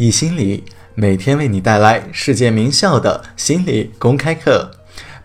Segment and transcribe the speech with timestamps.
[0.00, 0.62] 易心理
[0.94, 4.70] 每天为你带来世界名校的心理公开课。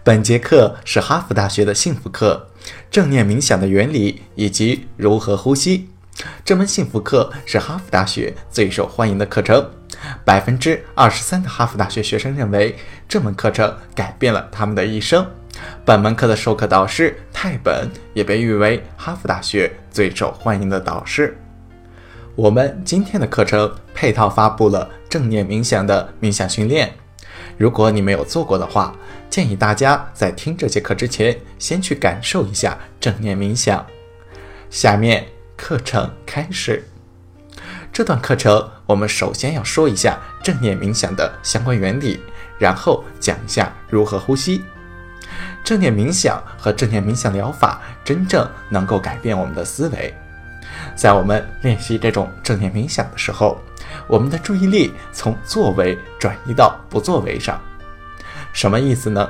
[0.03, 2.47] 本节课是哈佛大学的幸福课，
[2.89, 5.89] 正念冥想的原理以及如何呼吸。
[6.44, 9.63] 这门幸福课是哈佛大学最受欢迎的课程，
[10.25, 12.76] 百分之二十三的哈佛大学学生认为
[13.08, 15.24] 这门课程改变了他们的一生。
[15.86, 21.38] 本门课的授课导师泰本也被誉为哈佛大学最受欢迎的导师。
[22.36, 26.91] 我们今天的课程配套发布了正念冥想的冥想训练。
[27.59, 28.95] 如果你没有做过的话，
[29.30, 33.85] 建议大家在听这节课之前，先去感受一下正念冥想。
[34.72, 36.84] 下面课程开始。
[37.91, 42.20] 这段课程我们首先要说一下正念冥想的相关原理，
[42.58, 44.63] 然后讲一下如何呼吸。
[45.63, 50.11] 正念冥想和正念冥想疗法真正能够改变我们的思维。
[50.95, 53.58] 在我们练习这种正念冥想的时候，
[54.08, 57.59] 我们的注意力从作为转移到不作为上，
[58.53, 59.30] 什么意思呢？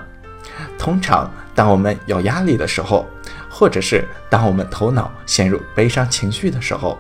[0.78, 3.08] 通常，当我们有压力的时候，
[3.50, 6.98] 或者是当我们头脑陷入悲伤情绪的时候，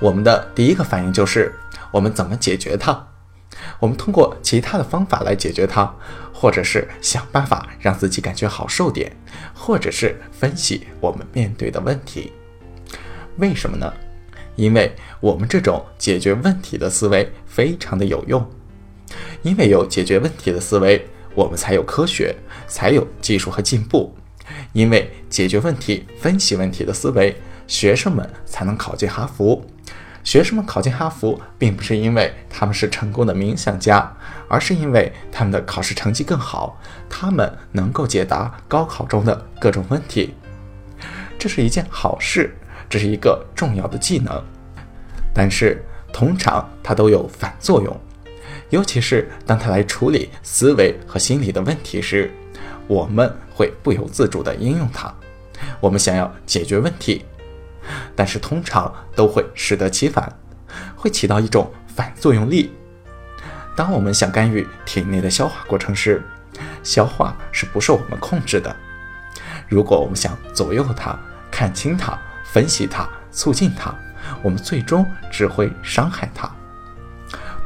[0.00, 1.54] 我们的第一个反应就是
[1.90, 3.06] 我们怎么解决它？
[3.78, 5.92] 我们通过其他的方法来解决它，
[6.32, 9.14] 或者是想办法让自己感觉好受点，
[9.54, 12.32] 或者是分析我们面对的问题。
[13.36, 13.92] 为什么呢？
[14.56, 18.46] 因为我们这种解决问题的思维非常的有用，
[19.42, 22.34] 因为有解决问题的思维，我们才有科学，
[22.66, 24.14] 才有技术和进步。
[24.72, 27.34] 因为解决问题、分析问题的思维，
[27.66, 29.64] 学生们才能考进哈佛。
[30.22, 34.14] 学生们考进哈佛，并不是因为他们是成功的冥想家，
[34.48, 40.34] 而是因为他们的考试成绩更好，他们能够解答高考中的各种问题。
[41.38, 42.54] 这是一件好事。
[42.90, 44.42] 这是一个重要的技能，
[45.32, 45.80] 但是
[46.12, 47.96] 通常它都有反作用，
[48.70, 52.28] 尤其是当它来处理思维和心理的问题时，
[52.88, 55.14] 我们会不由自主地应用它。
[55.78, 57.24] 我们想要解决问题，
[58.16, 60.36] 但是通常都会适得其反，
[60.96, 62.72] 会起到一种反作用力。
[63.76, 66.20] 当我们想干预体内的消化过程时，
[66.82, 68.74] 消化是不受我们控制的。
[69.68, 71.16] 如果我们想左右它，
[71.52, 72.18] 看清它。
[72.52, 73.94] 分析它，促进它，
[74.42, 76.50] 我们最终只会伤害它。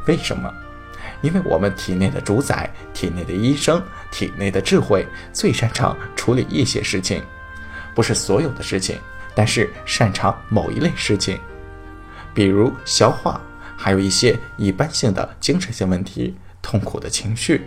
[0.07, 0.51] 为什么？
[1.21, 3.81] 因为我们体内的主宰、体内的医生、
[4.11, 7.23] 体内的智慧最擅长处理一些事情，
[7.95, 8.99] 不是所有的事情，
[9.33, 11.39] 但是擅长某一类事情，
[12.33, 13.41] 比如消化，
[13.75, 17.61] 还有一些一般性的精神性问题、痛苦的情绪。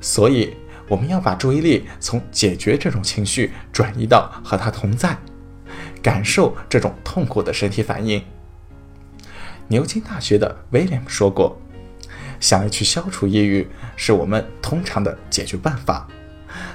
[0.00, 5.16] 所以，我们要把注意力从解决这种情绪转移到和它同在。
[6.02, 8.24] 感受这种痛苦的身体反应。
[9.68, 11.60] 牛津大学的威廉姆说过
[12.40, 16.08] ：“想要去消除抑郁，是我们通常的解决办法。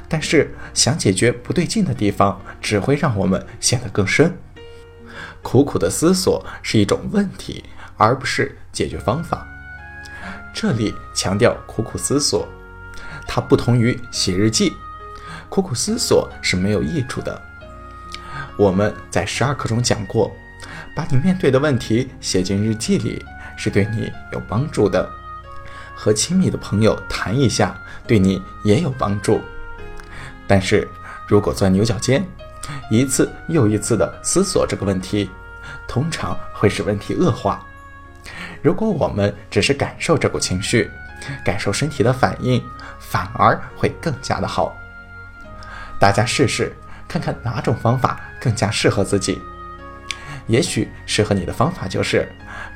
[0.08, 4.38] 但是想解决不对劲的地方，只会让我们陷得更深。
[5.42, 7.64] 苦苦的思索是一种问题，
[7.98, 9.48] 而不是解决方法。
[10.54, 12.48] 这里强调苦苦思索，
[13.28, 14.72] 它不同于写日记。
[15.50, 17.42] 苦苦思索是没有益处的。”
[18.56, 20.36] 我们在十二课中讲过，
[20.96, 23.24] 把你面对的问题写进日记里
[23.58, 25.10] 是对你有帮助的。
[25.96, 27.76] 和亲密的朋友谈一下，
[28.06, 29.42] 对你也有帮助。
[30.46, 30.88] 但是
[31.28, 32.24] 如果钻牛角尖，
[32.92, 35.30] 一次又一次地思索这个问题，
[35.88, 37.66] 通常会使问题恶化。
[38.62, 40.90] 如果我们只是感受这股情绪，
[41.44, 42.64] 感受身体的反应，
[43.00, 44.76] 反而会更加的好。
[46.00, 46.72] 大家试试。
[47.14, 49.40] 看看哪种方法更加适合自己。
[50.48, 52.28] 也许适合你的方法就是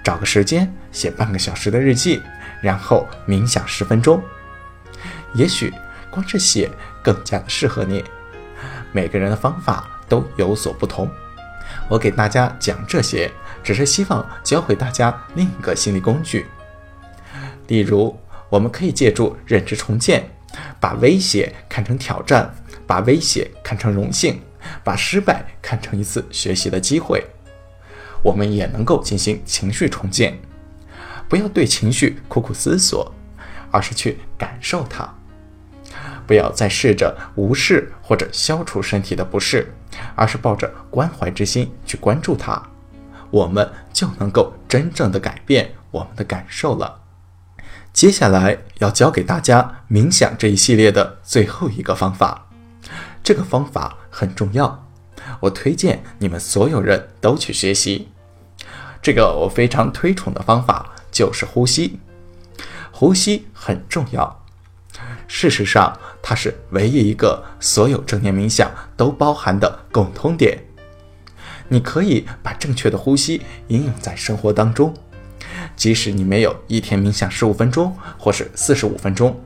[0.03, 2.21] 找个时间写半个小时的日记，
[2.61, 4.21] 然后冥想十分钟。
[5.33, 5.73] 也许
[6.11, 6.69] 光是写
[7.03, 8.05] 更加的适合你。
[8.91, 11.09] 每个人的方法都有所不同。
[11.89, 13.31] 我给大家讲这些，
[13.63, 16.45] 只是希望教会大家另一个心理工具。
[17.66, 18.16] 例如，
[18.49, 20.29] 我们可以借助认知重建，
[20.79, 22.53] 把威胁看成挑战。
[22.87, 24.41] 把威胁看成荣幸，
[24.84, 27.23] 把失败看成一次学习的机会，
[28.23, 30.39] 我们也能够进行情绪重建。
[31.29, 33.13] 不要对情绪苦苦思索，
[33.69, 35.13] 而是去感受它。
[36.25, 39.73] 不要再试着无视或者消除身体的不适，
[40.16, 42.61] 而是抱着关怀之心去关注它，
[43.29, 47.01] 我们就能够真正的改变我们的感受了。
[47.93, 52.47] 接下来要教给大家冥想这一系列的最后一个方法。
[53.28, 54.88] 这个方法很重要，
[55.41, 58.08] 我推荐你们所有人都去学习。
[59.02, 62.00] 这个我非常推崇的方法就是呼吸。
[62.90, 64.46] 呼吸很重要，
[65.28, 70.58] 事实上，它是唯一一个所有正念冥想都包含的共通点。
[71.68, 74.94] 你可以把正确的呼吸应用在生活当中，
[75.76, 79.38] 即使你没有一天冥想十五分钟或是四十五分钟，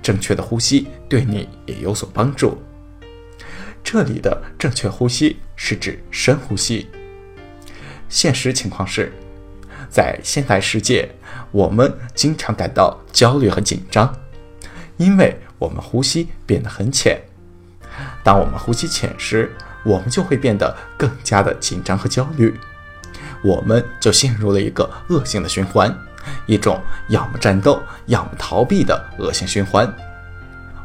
[0.00, 2.56] 正确的呼吸对你也有所帮助。
[3.84, 6.88] 这里的正确呼吸是指深呼吸。
[8.08, 9.12] 现实情况是，
[9.90, 11.08] 在现代世界，
[11.52, 14.12] 我们经常感到焦虑和紧张，
[14.96, 17.20] 因为我们呼吸变得很浅。
[18.24, 19.54] 当我们呼吸浅时，
[19.84, 22.58] 我们就会变得更加的紧张和焦虑，
[23.44, 25.94] 我们就陷入了一个恶性的循环，
[26.46, 29.92] 一种要么战斗，要么逃避的恶性循环。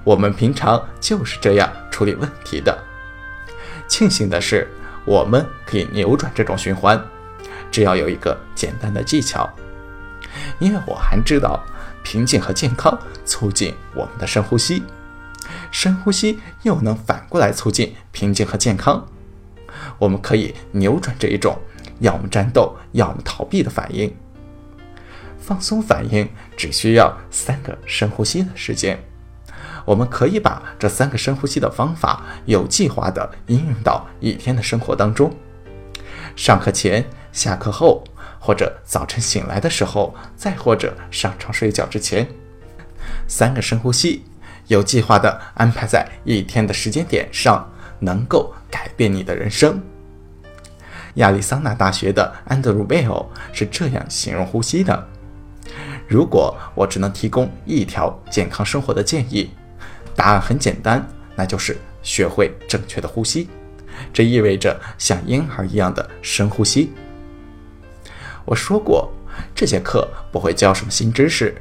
[0.04, 2.78] 我们平常就是这样处理问题的。
[3.90, 4.66] 庆幸的是，
[5.04, 7.04] 我们可以扭转这种循环，
[7.70, 9.50] 只要有一个简单的技巧。
[10.60, 11.62] 因为我还知道，
[12.04, 14.84] 平静和健康促进我们的深呼吸。
[15.72, 19.06] 深呼吸又能反过来促进平静和健康。
[19.98, 21.58] 我们可以扭转这一种
[22.00, 24.16] 要么战斗，要么逃避的反应。
[25.40, 29.00] 放松反应只需要三个深呼吸的时间。
[29.90, 35.34] 我们可以把这三个深呼吸的方法有计划地应用到一天的生活当中。
[36.36, 38.04] 上课前、下课后，
[38.40, 42.28] 或者早晨醒来的时候，再或者上床睡觉之前，
[43.28, 44.24] 三个深呼吸。
[44.68, 49.82] 有计划地安排在一天的时间点上，能够改变你的人生。
[51.16, 55.08] 亚利桑那大学的安德鲁·贝尔是这样形容呼吸的：
[56.08, 59.50] 如果我只能提供一条健康生活的建议，
[60.20, 63.48] 答案很简单，那就是学会正确的呼吸。
[64.12, 66.92] 这意味着像婴儿一样的深呼吸。
[68.44, 69.10] 我说过，
[69.56, 71.56] 这节课不会教什么新知识，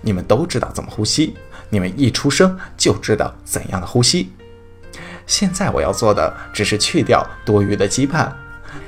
[0.00, 1.34] 你们都知道怎么呼吸。
[1.68, 4.30] 你们一出生就知道怎样的呼吸。
[5.26, 8.30] 现在我要做的只是去掉多余的羁绊，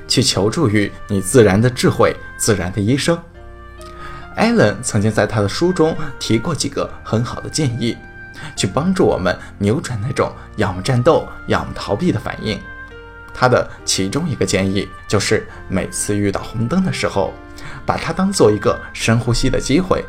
[0.06, 3.20] 去求助于你自然的智慧、自然的医生。
[4.36, 7.96] 艾伦曾经在他的书中提过几个很好的建议，
[8.56, 12.60] 去帮助我们扭转那种要么战斗、要么逃避的反应。
[13.34, 17.32] 他的其中一个建议就是，每次遇到红灯的时候，
[17.86, 20.04] 把它当做一个深呼吸的机会。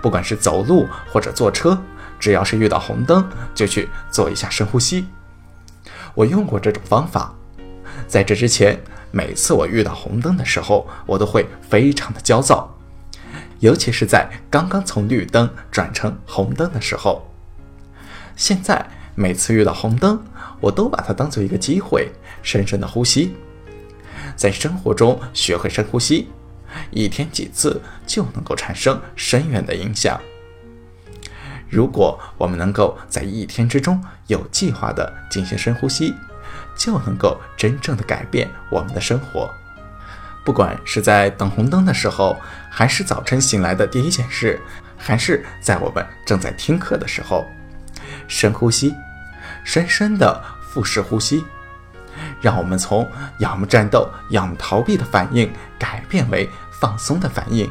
[0.00, 1.78] 不管是走路或者坐车，
[2.18, 5.06] 只要是遇到红灯，就去做一下深呼吸。
[6.14, 7.34] 我用过这种方法，
[8.06, 12.74] 在这之前，每次我遇到红灯的时候，我都会非常的焦躁，
[13.58, 17.29] 尤其是在刚刚从绿灯转成红灯的时候。
[18.40, 18.82] 现在
[19.14, 20.18] 每次遇到红灯，
[20.60, 22.10] 我都把它当做一个机会，
[22.42, 23.36] 深深的呼吸，
[24.34, 26.30] 在生活中学会深呼吸。
[26.90, 30.18] 一天几次就能够产生深远的影响。
[31.68, 36.14] 如果我们能够在一天之中有计划的进行深呼吸，
[36.74, 39.50] 就能够真正的改变我们的生活。
[40.46, 42.38] 不管是在等红灯的时候，
[42.70, 44.58] 还是早晨醒来的第一件事，
[44.96, 47.46] 还是在我们正在听课的时候，
[48.30, 48.94] 深呼吸，
[49.64, 51.44] 深深的腹式呼吸。
[52.40, 53.06] 让我们从
[53.38, 56.48] 要么战斗，要么逃避的反应改变为
[56.80, 57.70] 放松的反应。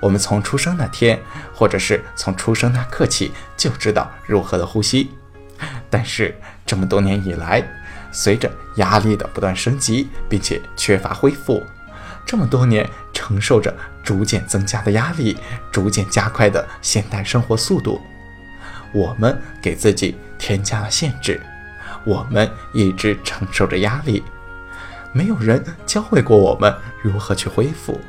[0.00, 1.20] 我们从出生那天，
[1.52, 5.10] 或者是从出生那刻起，就知道如何的呼吸。
[5.90, 7.62] 但是这么多年以来，
[8.10, 11.62] 随着压力的不断升级，并且缺乏恢复，
[12.24, 15.36] 这么多年承受着逐渐增加的压力，
[15.70, 18.00] 逐渐加快的现代生活速度，
[18.92, 21.40] 我们给自己添加了限制。
[22.04, 24.22] 我们一直承受着压力，
[25.12, 28.00] 没有人教会过我们如何去恢复。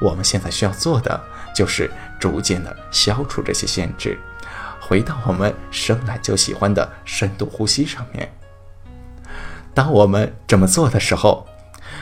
[0.00, 1.20] 我们现在需要做的
[1.54, 4.18] 就是逐渐的消除这些限制，
[4.80, 8.32] 回到我们生来就喜欢的深度呼吸上面。
[9.72, 11.46] 当我们这么做的时候，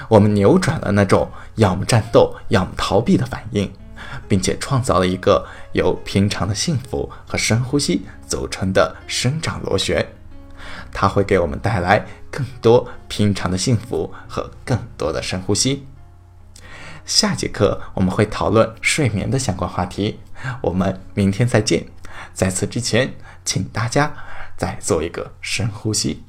[0.09, 3.71] 我们扭转了那种要么战斗，要么逃避的反应，
[4.29, 10.07] 并且创造了一个由平常的幸福和深呼吸组成的生长螺旋。
[10.93, 15.87] 它会给我们带来更多平常的幸福和更多的深呼吸。
[17.05, 20.21] 下节课我们会讨论睡眠的相关话题，
[20.61, 21.87] 我们明天再见。
[22.35, 24.15] 在此之前，请大家
[24.57, 26.25] 再做一个深呼吸。